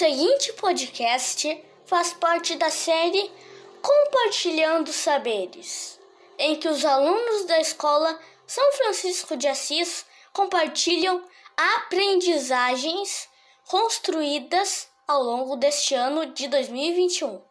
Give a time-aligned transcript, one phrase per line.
[0.00, 3.30] seguinte podcast faz parte da série
[3.82, 6.00] Compartilhando Saberes,
[6.38, 11.22] em que os alunos da escola São Francisco de Assis compartilham
[11.54, 13.28] aprendizagens
[13.68, 17.44] construídas ao longo deste ano de 2021.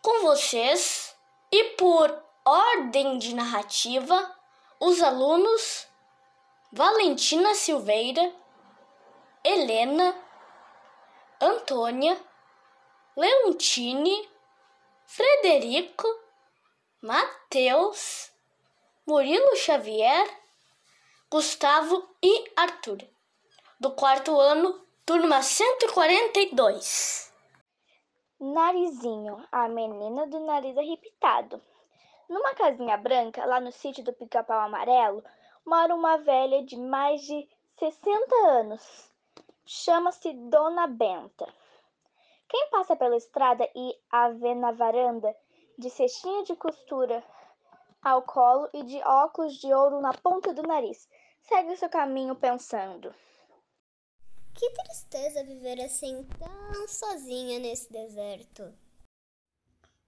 [0.00, 1.12] Com vocês
[1.50, 4.32] e por ordem de narrativa,
[4.78, 5.88] os alunos
[6.70, 8.32] Valentina Silveira,
[9.42, 10.23] Helena,
[11.44, 12.18] Antônia,
[13.14, 14.26] Leontine,
[15.04, 16.06] Frederico,
[17.02, 18.32] Mateus,
[19.06, 20.26] Murilo Xavier,
[21.30, 23.06] Gustavo e Arthur,
[23.78, 27.30] do quarto ano, turma 142.
[28.40, 31.62] Narizinho, a menina do nariz arrepitado.
[32.26, 35.22] Numa casinha branca, lá no sítio do Pica-Pau Amarelo,
[35.66, 37.46] mora uma velha de mais de
[37.78, 39.13] 60 anos.
[39.66, 41.50] Chama-se Dona Benta.
[42.48, 45.34] Quem passa pela estrada e a vê na varanda,
[45.78, 47.24] de cestinha de costura
[48.02, 51.08] ao colo e de óculos de ouro na ponta do nariz,
[51.40, 53.14] segue o seu caminho pensando.
[54.54, 58.72] Que tristeza viver assim tão sozinha nesse deserto.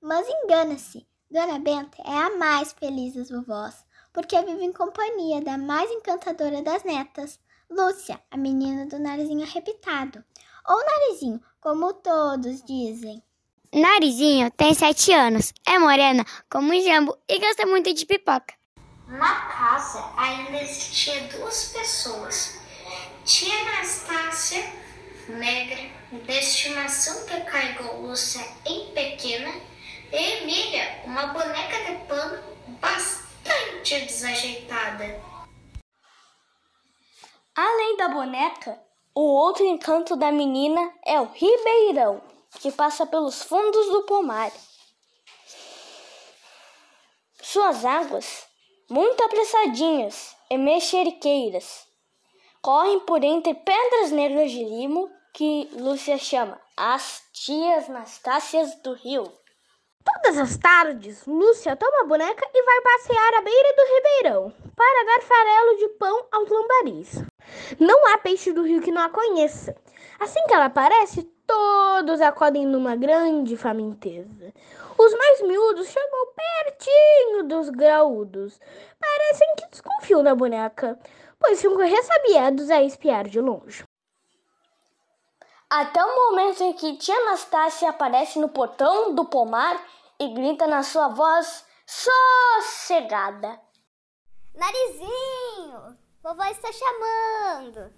[0.00, 5.56] Mas engana-se, Dona Benta é a mais feliz das vovós, porque vive em companhia da
[5.56, 10.24] mais encantadora das netas, Lúcia, a menina do narizinho arrebitado,
[10.68, 13.22] ou narizinho, como todos dizem.
[13.74, 18.54] Narizinho tem sete anos, é morena como um jambo e gosta muito de pipoca.
[19.08, 22.56] Na casa ainda existia duas pessoas.
[23.24, 24.64] Tia Anastácia,
[25.28, 29.52] negra, de estimação que carregou Lúcia em pequena,
[30.12, 32.42] e Emília, uma boneca de pano
[32.80, 35.20] bastante desajeitada.
[37.56, 38.78] Além da boneca,
[39.14, 42.20] o outro encanto da menina é o Ribeirão,
[42.60, 44.52] que passa pelos fundos do pomar.
[47.40, 48.46] Suas águas,
[48.90, 51.86] muito apressadinhas e mexeriqueiras,
[52.60, 59.32] correm por entre pedras negras de limo que Lúcia chama as tias Nastácias do Rio.
[60.04, 65.04] Todas as tardes, Lúcia toma a boneca e vai passear à beira do ribeirão para
[65.06, 67.35] dar farelo de pão aos lambaris.
[67.78, 69.76] Não há peixe do rio que não a conheça.
[70.18, 74.52] Assim que ela aparece, todos acodem numa grande faminteza.
[74.98, 78.58] Os mais miúdos chegam pertinho dos graúdos.
[78.98, 80.98] Parecem que desconfiam da boneca,
[81.38, 83.84] pois ficam ressabiados a espiar de longe.
[85.68, 89.84] Até o momento em que tia Anastácia aparece no portão do pomar
[90.18, 93.60] e grita na sua voz sossegada:
[94.54, 97.92] Narizinho, vovó está chamando.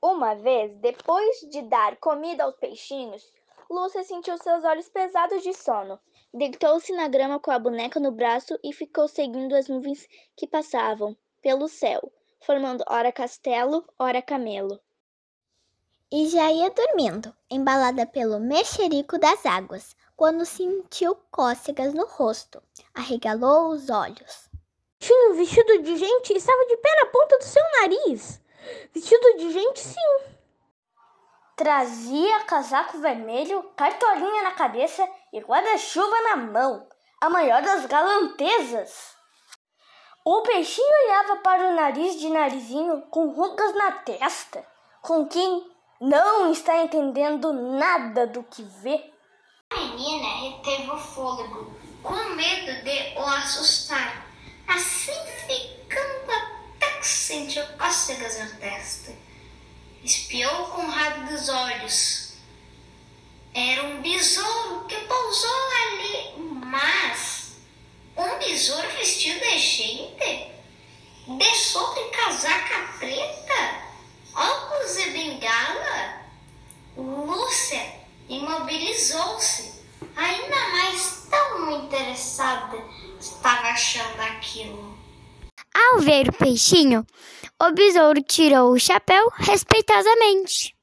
[0.00, 3.30] Uma vez, depois de dar comida aos peixinhos,
[3.68, 6.00] Lúcia sentiu seus olhos pesados de sono.
[6.32, 11.14] Deitou-se na grama com a boneca no braço e ficou seguindo as nuvens que passavam
[11.42, 12.10] pelo céu,
[12.40, 14.80] formando ora castelo, ora camelo.
[16.10, 22.62] E já ia dormindo, embalada pelo mexerico das águas, quando sentiu cócegas no rosto.
[22.94, 24.48] Arregalou os olhos.
[24.98, 28.40] Tinha um vestido de gente e estava de pé na ponta do seu nariz.
[28.92, 30.36] Vestido de gente, sim.
[31.56, 36.86] Trazia casaco vermelho, cartolinha na cabeça e guarda-chuva na mão,
[37.20, 39.16] a maior das galantezas.
[40.24, 44.66] O peixinho olhava para o nariz de narizinho com rugas na testa,
[45.00, 45.70] com quem
[46.00, 49.12] não está entendendo nada do que vê.
[49.70, 54.25] A menina reteve o fôlego, com medo de o assustar.
[54.66, 55.12] Assim
[55.46, 59.12] ficando até que sentiu cócegas na testa.
[60.02, 62.32] Espiou com o rabo dos olhos.
[63.54, 66.34] Era um besouro que pousou ali,
[66.66, 67.56] mas
[68.16, 70.50] um besouro vestido de gente,
[71.26, 73.82] de sobre casaca preta,
[74.34, 76.26] óculos e bengala.
[76.96, 79.82] Lúcia imobilizou-se,
[80.16, 82.76] ainda mais tão interessada
[83.20, 84.96] estava achando aquilo.
[85.74, 87.06] Ao ver o peixinho,
[87.60, 90.74] o besouro tirou o chapéu respeitosamente.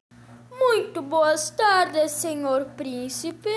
[0.51, 3.49] Muito boas tardes, senhor príncipe.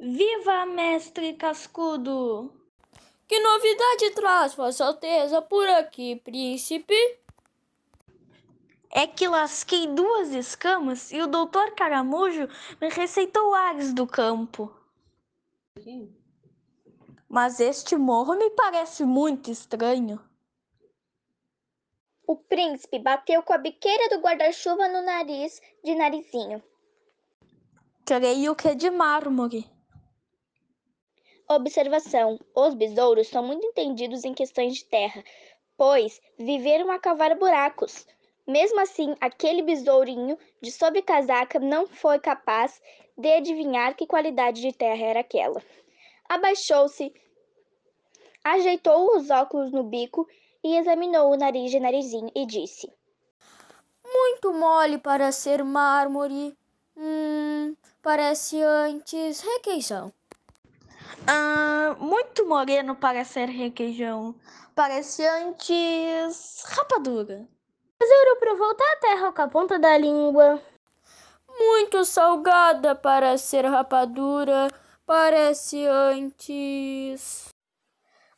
[0.00, 2.52] Viva, mestre cascudo!
[3.26, 6.94] Que novidade traz Vossa Alteza por aqui, príncipe?
[8.90, 12.48] É que lasquei duas escamas e o doutor Caramujo
[12.80, 14.74] me receitou ares do campo.
[17.28, 20.18] Mas este morro me parece muito estranho.
[22.26, 26.62] O príncipe bateu com a biqueira do guarda-chuva no nariz de narizinho.
[28.06, 29.70] Creio que é de mármore.
[31.46, 35.22] Observação: os besouros são muito entendidos em questões de terra,
[35.76, 38.06] pois viveram a cavar buracos.
[38.46, 42.80] Mesmo assim, aquele besourinho de sob casaca não foi capaz
[43.16, 45.62] de adivinhar que qualidade de terra era aquela.
[46.28, 47.12] Abaixou-se,
[48.44, 50.28] ajeitou os óculos no bico
[50.62, 52.92] e examinou o nariz de narizinho e disse:
[54.04, 56.56] Muito mole para ser mármore.
[56.96, 60.12] Hum, parece antes requeição.
[61.26, 64.34] Ah, muito moreno para ser requeijão.
[64.74, 67.46] Parece antes rapadura.
[68.00, 70.62] Besouro para voltar à terra com a ponta da língua.
[71.58, 74.68] Muito salgada para ser rapadura.
[75.08, 77.48] Parece antes.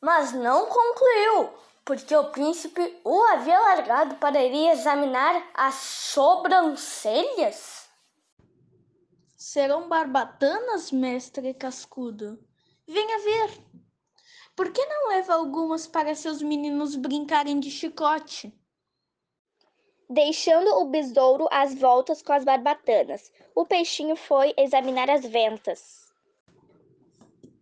[0.01, 1.53] Mas não concluiu,
[1.85, 7.91] porque o príncipe o havia largado para ir examinar as sobrancelhas.
[9.37, 12.39] Serão barbatanas, mestre cascudo?
[12.87, 13.51] Venha ver.
[14.55, 18.57] Por que não leva algumas para seus meninos brincarem de chicote?
[20.09, 26.10] Deixando o besouro às voltas com as barbatanas, o peixinho foi examinar as ventas.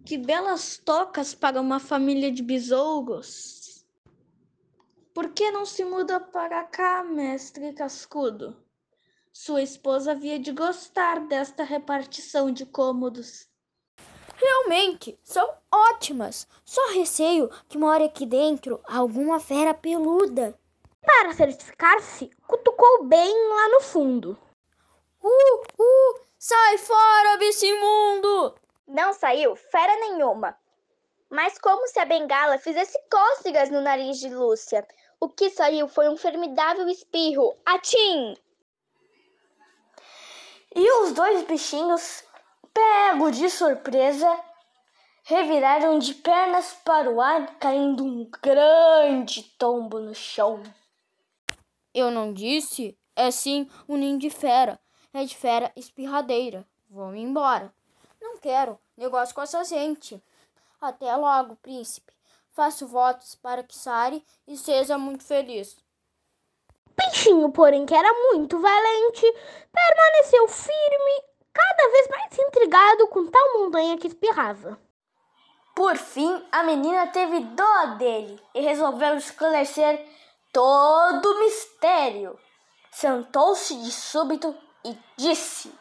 [0.08, 3.84] Que belas tocas para uma família de besouros!
[5.12, 8.56] Por que não se muda para cá, mestre cascudo?
[9.34, 13.50] Sua esposa havia de gostar desta repartição de cômodos.
[14.34, 16.48] Realmente, são ótimas.
[16.64, 20.58] Só receio que mora aqui dentro alguma fera peluda.
[21.02, 24.38] Para certificar-se, cutucou bem lá no fundo.
[25.22, 28.54] Uh, uh, sai fora desse mundo!
[28.88, 30.58] Não saiu fera nenhuma.
[31.28, 34.86] Mas como se a bengala fizesse cócegas no nariz de Lúcia.
[35.20, 37.54] O que saiu foi um formidável espirro.
[37.66, 38.34] Atim!
[40.74, 42.24] E os dois bichinhos,
[42.72, 44.40] pegos de surpresa,
[45.24, 50.62] reviraram de pernas para o ar, caindo um grande tombo no chão.
[51.92, 52.98] Eu não disse?
[53.14, 54.80] É sim um ninho de fera.
[55.12, 56.66] É de fera espirradeira.
[56.88, 57.74] Vou embora.
[58.20, 60.22] Não quero negócio com essa gente.
[60.80, 62.12] Até logo, príncipe.
[62.50, 65.76] Faço votos para que Sari e seja muito feliz.
[66.96, 69.32] Peixinho, porém, que era muito valente,
[69.72, 71.22] permaneceu firme,
[71.52, 74.78] cada vez mais intrigado com tal montanha que espirrava.
[75.76, 80.04] Por fim, a menina teve dó dele e resolveu esclarecer
[80.52, 82.36] todo o mistério.
[82.90, 84.52] Sentou-se de súbito
[84.84, 85.72] e disse: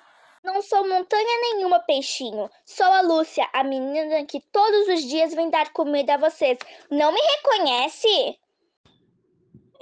[0.47, 2.49] Não sou montanha nenhuma, peixinho.
[2.63, 6.57] Sou a Lúcia, a menina que todos os dias vem dar comida a vocês.
[6.89, 8.39] Não me reconhece?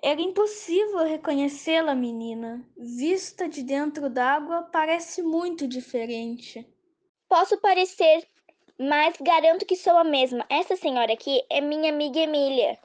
[0.02, 2.68] Era impossível reconhecê-la, menina.
[2.76, 6.68] Vista de dentro d'água, parece muito diferente.
[7.30, 8.28] Posso parecer,
[8.76, 10.48] mas garanto que sou a mesma.
[10.50, 12.80] Essa senhora aqui é minha amiga Emília.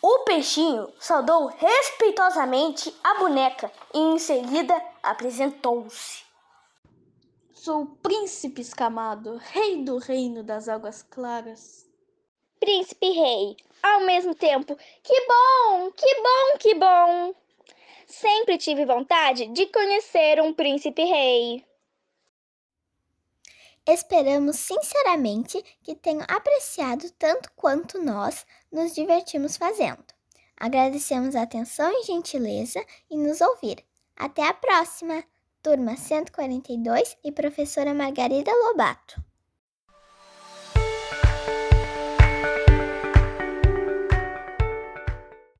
[0.00, 6.22] O peixinho saudou respeitosamente a boneca e em seguida apresentou-se.
[7.52, 11.88] Sou o príncipe escamado, rei do reino das águas claras.
[12.60, 17.34] Príncipe rei, ao mesmo tempo, que bom, que bom, que bom!
[18.06, 21.64] Sempre tive vontade de conhecer um príncipe rei.
[23.86, 30.04] Esperamos sinceramente que tenham apreciado tanto quanto nós nos divertimos fazendo.
[30.56, 33.84] Agradecemos a atenção e gentileza em nos ouvir.
[34.16, 35.24] Até a próxima!
[35.62, 39.31] Turma 142 e professora Margarida Lobato.